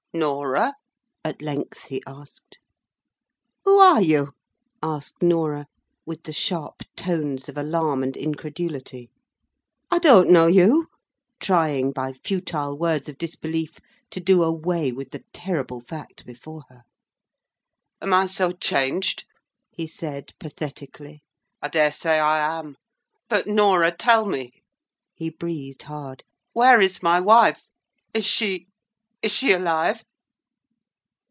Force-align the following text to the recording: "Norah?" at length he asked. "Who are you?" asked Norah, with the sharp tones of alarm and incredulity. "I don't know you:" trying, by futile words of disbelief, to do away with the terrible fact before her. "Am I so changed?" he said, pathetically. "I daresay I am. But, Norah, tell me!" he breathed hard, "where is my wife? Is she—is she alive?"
"Norah?" 0.13 0.73
at 1.23 1.41
length 1.41 1.83
he 1.83 2.03
asked. 2.05 2.59
"Who 3.63 3.77
are 3.79 4.01
you?" 4.01 4.33
asked 4.83 5.23
Norah, 5.23 5.67
with 6.05 6.23
the 6.23 6.33
sharp 6.33 6.83
tones 6.97 7.47
of 7.47 7.57
alarm 7.57 8.03
and 8.03 8.17
incredulity. 8.17 9.09
"I 9.89 9.99
don't 9.99 10.29
know 10.29 10.47
you:" 10.47 10.87
trying, 11.39 11.93
by 11.93 12.11
futile 12.11 12.77
words 12.77 13.07
of 13.07 13.17
disbelief, 13.17 13.79
to 14.09 14.19
do 14.19 14.43
away 14.43 14.91
with 14.91 15.11
the 15.11 15.23
terrible 15.31 15.79
fact 15.79 16.25
before 16.25 16.65
her. 16.67 16.83
"Am 18.01 18.11
I 18.13 18.27
so 18.27 18.51
changed?" 18.51 19.23
he 19.71 19.87
said, 19.87 20.33
pathetically. 20.41 21.23
"I 21.61 21.69
daresay 21.69 22.17
I 22.19 22.59
am. 22.59 22.75
But, 23.29 23.47
Norah, 23.47 23.95
tell 23.95 24.25
me!" 24.25 24.51
he 25.13 25.29
breathed 25.29 25.83
hard, 25.83 26.25
"where 26.51 26.81
is 26.81 27.01
my 27.01 27.21
wife? 27.21 27.69
Is 28.13 28.25
she—is 28.25 29.31
she 29.31 29.51
alive?" 29.51 30.03